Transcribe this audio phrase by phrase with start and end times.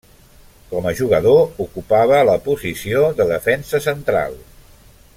[0.71, 4.39] Com a jugador ocupava la posició de defensa central.